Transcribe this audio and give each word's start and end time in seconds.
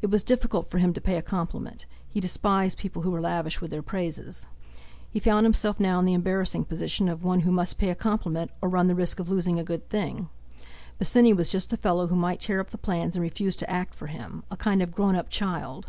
It 0.00 0.10
was 0.10 0.22
difficult 0.22 0.68
for 0.70 0.78
him 0.78 0.92
to 0.94 1.00
pay 1.00 1.16
a 1.16 1.22
compliment. 1.22 1.86
He 2.08 2.20
despised 2.20 2.78
people 2.78 3.02
who 3.02 3.10
were 3.10 3.20
lavish 3.20 3.60
with 3.60 3.72
their 3.72 3.82
praises. 3.82 4.46
He 5.10 5.18
found 5.18 5.44
himself 5.44 5.80
now 5.80 5.98
in 5.98 6.04
the 6.04 6.12
embarrassing 6.14 6.66
position 6.66 7.08
of 7.08 7.24
one 7.24 7.40
who 7.40 7.50
must 7.50 7.76
pay 7.76 7.90
a 7.90 7.96
compliment 7.96 8.52
or 8.60 8.68
run 8.68 8.86
the 8.86 8.94
risk 8.94 9.18
of 9.18 9.28
losing 9.28 9.58
a 9.58 9.64
good 9.64 9.88
thing. 9.90 10.28
Bosinney 11.00 11.32
was 11.36 11.48
just 11.48 11.70
the 11.70 11.76
fellow 11.76 12.06
who 12.06 12.14
might 12.14 12.38
tear 12.38 12.60
up 12.60 12.70
the 12.70 12.78
plans 12.78 13.16
and 13.16 13.22
refuse 13.24 13.56
to 13.56 13.68
act 13.68 13.96
for 13.96 14.06
him; 14.06 14.44
a 14.52 14.56
kind 14.56 14.82
of 14.82 14.94
grown 14.94 15.16
up 15.16 15.30
child! 15.30 15.88